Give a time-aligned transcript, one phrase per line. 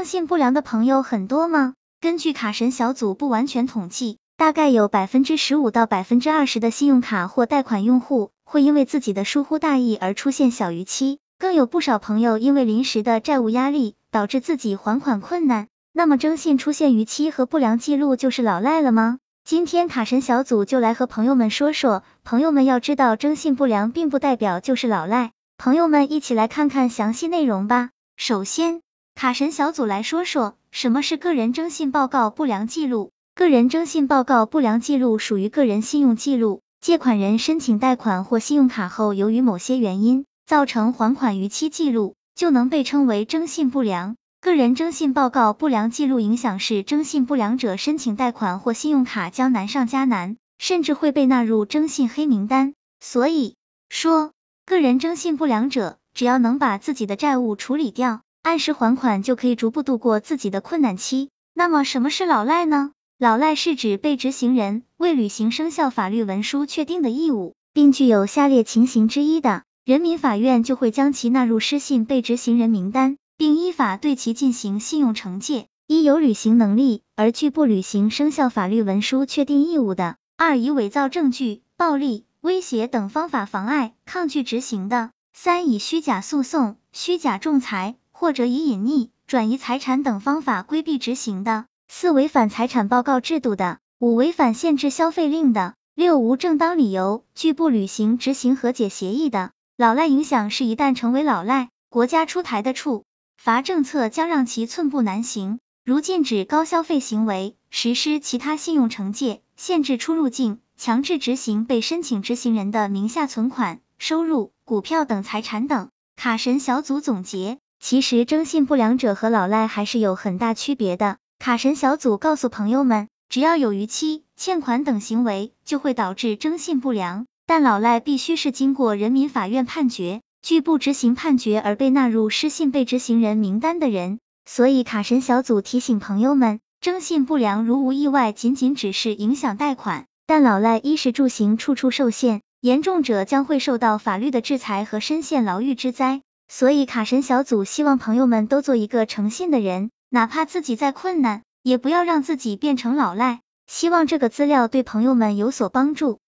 [0.00, 1.74] 征信不良的朋友很多吗？
[2.00, 15.68] 根据卡神小组不完全统计，大概有百分之十五到百分之二十的信用卡或贷款用户会因为自己的疏忽大意而出现小逾期，更有不少朋友因为临时的债务压力导致自己还款困难。
[15.92, 19.18] 那么征信出现逾期和不良记录就是老赖了吗？
[19.44, 27.90] 今天卡神小组就来和朋友们说说，朋友们要知道征信不良并不代表就是老赖，朋友们一起来看看详细内容吧。
[28.16, 28.80] 首先，
[29.20, 33.10] 卡神小组来说说什么是个人征信报告不良记录。
[33.34, 44.16] 个人征信报告不良记录属于个人信用记录，借款人申请贷款或信用卡后，由于某些原因造成还款逾期记录，就能被称为征信不良。
[44.40, 52.72] 个人征信报告不良记录影响是征信不良者申请贷款或信用卡将难上加难，甚至会被纳入征信黑名单。
[53.00, 53.56] 所以
[53.90, 54.32] 说，
[54.64, 61.30] 个人征信不良者只要能把自己的债务处理掉，按时还款，就可以逐步度过自己的困难期。
[61.54, 62.92] 那么什么是老赖呢？
[63.18, 73.16] 老赖是指被执行人未履行生效法律文书确定的义务，并具有下列情形之一的，人民法院就会将其纳入失信被执行人名单。
[73.36, 99.52] 并依法对其进行信用惩戒：一、有履行能力而拒不履行生效法律文书确定义务的；二、以伪造证据、暴力、威胁等方法妨碍、抗拒执行的；三、以虚假诉讼、虚假仲裁或者以隐匿、转移财产等方法规避执行的；四、违反财产报告制度的；五、违反限制消费令的；六、无正当理由拒不履行执行和解协议的。
[99.78, 103.04] 老赖影响是，一旦成为老赖，国家出台的处。
[103.38, 115.88] 罚政策将让其寸步难行，如禁止高消费行为，实施其他信用惩戒，限制出入境，强制执行被申请执行人的名下存款、收入、股票等财产等。
[116.16, 121.16] 卡神小组总结，其实征信不良者和老赖还是有很大区别的。
[121.38, 130.20] 卡神小组告诉朋友们，只要有逾期、欠款等行为，就会导致征信不良，但老赖必须是经过人民法院判决。
[130.42, 146.22] 拒不执行判决而被纳入失信被执行人名单的人，所以卡神小组提醒朋友们，征信不良如无意外，仅仅只是影响贷款，但老赖衣食住行处处受限，严重者将会受到法律的制裁和深陷牢狱之灾。
[146.52, 153.40] 所以卡神小组希望朋友们都做一个诚信的人，哪怕自己再困难，也不要让自己变成老赖。
[153.68, 156.18] 希望这个资料对朋友们有所帮助。